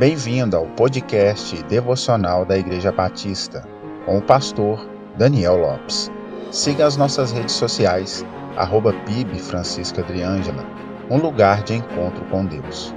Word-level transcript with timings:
Bem-vindo 0.00 0.56
ao 0.56 0.66
podcast 0.66 1.62
devocional 1.64 2.46
da 2.46 2.56
Igreja 2.56 2.90
Batista, 2.90 3.60
com 4.06 4.16
o 4.16 4.22
pastor 4.22 4.88
Daniel 5.18 5.58
Lopes. 5.58 6.10
Siga 6.50 6.86
as 6.86 6.96
nossas 6.96 7.32
redes 7.32 7.54
sociais, 7.54 8.24
arroba 8.56 8.94
PIB 9.04 9.38
Francisca 9.38 10.00
Adriângela, 10.00 10.64
um 11.10 11.18
lugar 11.18 11.62
de 11.64 11.74
encontro 11.74 12.24
com 12.30 12.46
Deus. 12.46 12.94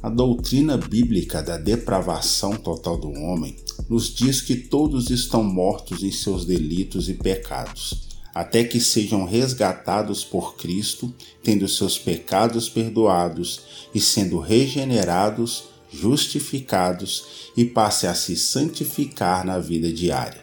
A 0.00 0.08
doutrina 0.08 0.76
bíblica 0.76 1.42
da 1.42 1.58
depravação 1.58 2.52
total 2.52 2.96
do 2.96 3.10
homem 3.10 3.56
nos 3.88 4.14
diz 4.14 4.40
que 4.40 4.54
todos 4.54 5.10
estão 5.10 5.42
mortos 5.42 6.02
em 6.02 6.12
seus 6.12 6.44
delitos 6.44 7.08
e 7.08 7.14
pecados, 7.14 8.08
até 8.34 8.62
que 8.62 8.80
sejam 8.80 9.24
resgatados 9.24 10.22
por 10.22 10.56
Cristo, 10.56 11.12
tendo 11.42 11.66
seus 11.66 11.98
pecados 11.98 12.68
perdoados 12.68 13.60
e 13.94 14.00
sendo 14.00 14.38
regenerados, 14.38 15.64
justificados 15.90 17.50
e 17.56 17.64
passe 17.64 18.06
a 18.06 18.14
se 18.14 18.36
santificar 18.36 19.44
na 19.44 19.58
vida 19.58 19.90
diária. 19.92 20.42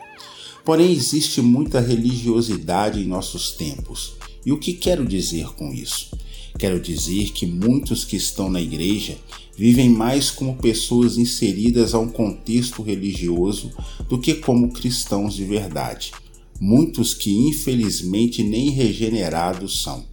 Porém, 0.64 0.92
existe 0.92 1.42
muita 1.42 1.80
religiosidade 1.80 3.00
em 3.00 3.06
nossos 3.06 3.52
tempos. 3.52 4.14
E 4.44 4.52
o 4.52 4.60
que 4.60 4.74
quero 4.74 5.06
dizer 5.06 5.54
com 5.54 5.72
isso? 5.72 6.10
Quero 6.58 6.80
dizer 6.80 7.32
que 7.34 7.46
muitos 7.46 8.06
que 8.06 8.16
estão 8.16 8.50
na 8.50 8.62
igreja 8.62 9.18
vivem 9.58 9.90
mais 9.90 10.32
como 10.32 10.56
pessoas 10.56 11.18
inseridas 11.18 11.94
a 11.94 12.00
um 12.00 12.08
contexto 12.08 12.82
religioso 12.82 13.72
do 14.08 14.18
que 14.18 14.36
como 14.36 14.72
cristãos 14.72 15.34
de 15.34 15.44
verdade. 15.44 16.14
Muitos 16.60 17.14
que 17.14 17.32
infelizmente 17.32 18.42
nem 18.42 18.70
regenerados 18.70 19.82
são. 19.82 20.06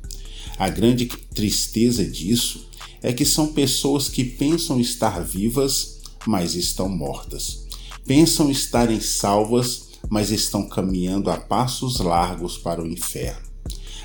A 0.59 0.69
grande 0.69 1.07
tristeza 1.07 2.05
disso 2.05 2.69
é 3.01 3.13
que 3.13 3.25
são 3.25 3.53
pessoas 3.53 4.09
que 4.09 4.25
pensam 4.25 4.81
estar 4.81 5.23
vivas, 5.25 6.01
mas 6.27 6.55
estão 6.55 6.89
mortas. 6.89 7.67
Pensam 8.05 8.51
estarem 8.51 9.01
salvas, 9.01 9.91
mas 10.11 10.33
estão 10.33 10.69
caminhando 10.69 11.31
a 11.31 11.37
passos 11.37 12.01
largos 12.01 12.59
para 12.59 12.83
o 12.83 12.87
inferno. 12.87 13.43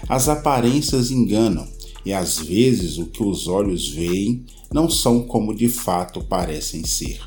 As 0.08 0.30
aparências 0.30 1.10
enganam 1.10 1.68
e 2.08 2.14
às 2.14 2.38
vezes 2.40 2.98
o 2.98 3.08
que 3.08 3.22
os 3.22 3.50
olhos 3.50 3.90
veem 3.90 4.46
não 4.72 4.90
são 4.90 5.24
como 5.24 5.54
de 5.54 5.68
fato 5.68 6.24
parecem 6.24 6.86
ser. 6.86 7.20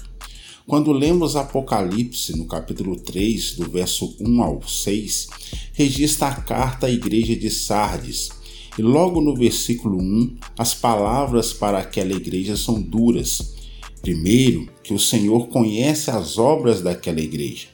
Quando 0.67 0.91
lemos 0.91 1.37
Apocalipse, 1.37 2.34
no 2.34 2.47
capítulo 2.47 2.97
3, 2.97 3.56
do 3.56 3.69
verso 3.69 4.17
1 4.19 4.42
ao 4.42 4.67
6, 4.67 5.28
registra 5.75 6.28
a 6.28 6.34
carta 6.34 6.87
à 6.87 6.91
igreja 6.91 7.37
de 7.37 7.50
Sardes, 7.50 8.31
e 8.78 8.81
logo 8.81 9.20
no 9.20 9.37
versículo 9.37 10.00
1, 10.00 10.37
as 10.56 10.72
palavras 10.72 11.53
para 11.53 11.78
aquela 11.78 12.15
igreja 12.15 12.56
são 12.56 12.81
duras. 12.81 13.56
Primeiro, 14.00 14.67
que 14.83 14.94
o 14.94 14.98
Senhor 14.98 15.48
conhece 15.48 16.11
as 16.11 16.39
obras 16.39 16.81
daquela 16.81 17.20
igreja. 17.20 17.67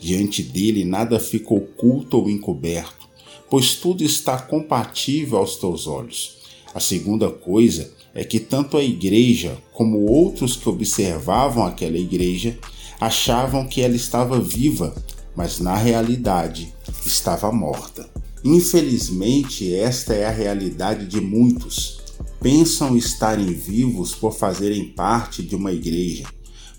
Diante 0.00 0.42
dele 0.42 0.84
nada 0.84 1.20
fica 1.20 1.54
oculto 1.54 2.16
ou 2.16 2.28
encoberto, 2.28 3.08
pois 3.48 3.76
tudo 3.76 4.02
está 4.02 4.36
compatível 4.42 5.38
aos 5.38 5.54
teus 5.54 5.86
olhos. 5.86 6.38
A 6.74 6.80
segunda 6.80 7.30
coisa 7.30 7.90
é 8.14 8.24
que 8.24 8.38
tanto 8.38 8.76
a 8.76 8.82
igreja 8.82 9.56
como 9.72 10.06
outros 10.06 10.56
que 10.56 10.68
observavam 10.68 11.64
aquela 11.64 11.96
igreja 11.96 12.58
achavam 13.00 13.66
que 13.66 13.80
ela 13.80 13.96
estava 13.96 14.40
viva, 14.40 14.94
mas 15.34 15.60
na 15.60 15.76
realidade 15.76 16.72
estava 17.06 17.50
morta. 17.50 18.08
Infelizmente, 18.44 19.74
esta 19.74 20.14
é 20.14 20.26
a 20.26 20.30
realidade 20.30 21.06
de 21.06 21.20
muitos. 21.20 22.00
Pensam 22.40 22.96
estarem 22.96 23.52
vivos 23.52 24.14
por 24.14 24.32
fazerem 24.32 24.88
parte 24.88 25.42
de 25.42 25.56
uma 25.56 25.72
igreja, 25.72 26.24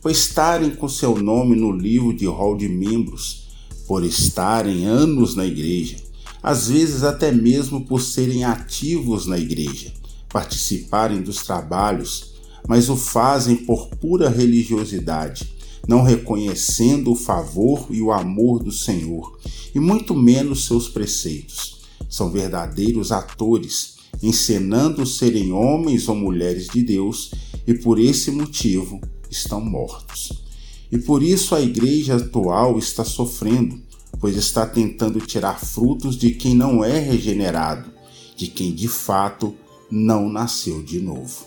por 0.01 0.11
estarem 0.11 0.69
com 0.71 0.87
seu 0.87 1.17
nome 1.17 1.55
no 1.55 1.71
livro 1.71 2.13
de 2.13 2.25
rol 2.25 2.55
de 2.55 2.69
membros, 2.69 3.47
por 3.87 4.05
estarem 4.05 4.85
anos 4.85 5.35
na 5.35 5.45
igreja, 5.45 5.97
às 6.41 6.67
vezes 6.67 7.03
até 7.03 7.31
mesmo 7.31 7.85
por 7.85 8.01
serem 8.01 8.43
ativos 8.43 9.25
na 9.25 9.37
igreja, 9.37 9.93
participarem 10.29 11.21
dos 11.21 11.43
trabalhos, 11.43 12.33
mas 12.67 12.89
o 12.89 12.95
fazem 12.95 13.57
por 13.57 13.87
pura 13.87 14.29
religiosidade, 14.29 15.51
não 15.87 16.03
reconhecendo 16.03 17.11
o 17.11 17.15
favor 17.15 17.87
e 17.89 18.01
o 18.01 18.11
amor 18.11 18.63
do 18.63 18.71
Senhor, 18.71 19.39
e 19.73 19.79
muito 19.79 20.15
menos 20.15 20.65
seus 20.65 20.87
preceitos. 20.87 21.79
São 22.09 22.29
verdadeiros 22.31 23.11
atores, 23.11 23.95
encenando 24.21 25.05
serem 25.05 25.51
homens 25.51 26.07
ou 26.07 26.15
mulheres 26.15 26.67
de 26.67 26.83
Deus, 26.83 27.31
e 27.65 27.73
por 27.73 27.99
esse 27.99 28.31
motivo 28.31 28.99
estão 29.29 29.61
mortos. 29.61 30.43
E 30.91 30.97
por 30.97 31.21
isso 31.21 31.53
a 31.53 31.61
igreja 31.61 32.15
atual 32.15 32.77
está 32.79 33.03
sofrendo, 33.03 33.79
pois 34.19 34.35
está 34.35 34.65
tentando 34.65 35.19
tirar 35.19 35.59
frutos 35.59 36.17
de 36.17 36.31
quem 36.31 36.53
não 36.53 36.83
é 36.83 36.99
regenerado, 36.99 37.89
de 38.35 38.47
quem 38.47 38.73
de 38.73 38.87
fato 38.87 39.55
não 39.89 40.29
nasceu 40.29 40.83
de 40.83 40.99
novo. 40.99 41.45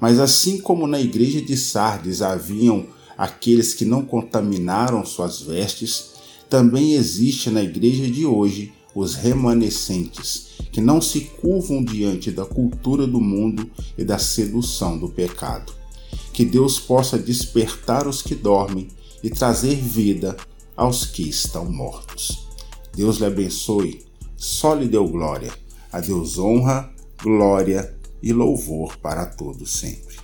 Mas 0.00 0.18
assim 0.18 0.58
como 0.58 0.86
na 0.86 1.00
igreja 1.00 1.40
de 1.40 1.56
Sardes 1.56 2.22
haviam 2.22 2.86
aqueles 3.16 3.74
que 3.74 3.84
não 3.84 4.04
contaminaram 4.04 5.04
suas 5.04 5.40
vestes, 5.40 6.14
também 6.48 6.94
existe 6.94 7.50
na 7.50 7.62
igreja 7.62 8.08
de 8.08 8.24
hoje 8.26 8.72
os 8.94 9.14
remanescentes, 9.14 10.48
que 10.70 10.80
não 10.80 11.00
se 11.00 11.20
curvam 11.20 11.82
diante 11.82 12.30
da 12.30 12.44
cultura 12.44 13.06
do 13.06 13.20
mundo 13.20 13.68
e 13.98 14.04
da 14.04 14.18
sedução 14.18 14.98
do 14.98 15.08
pecado. 15.08 15.72
Que 16.32 16.44
Deus 16.44 16.78
possa 16.78 17.18
despertar 17.18 18.06
os 18.06 18.22
que 18.22 18.34
dormem 18.34 18.88
e 19.22 19.30
trazer 19.30 19.76
vida 19.76 20.36
aos 20.76 21.06
que 21.06 21.28
estão 21.28 21.64
mortos. 21.64 22.48
Deus 22.94 23.18
lhe 23.18 23.26
abençoe, 23.26 24.04
só 24.36 24.74
lhe 24.74 24.88
deu 24.88 25.06
glória. 25.08 25.52
A 25.92 26.00
Deus 26.00 26.38
honra 26.38 26.92
glória 27.22 27.96
e 28.22 28.32
louvor 28.32 28.96
para 28.98 29.26
todos 29.26 29.78
sempre. 29.78 30.23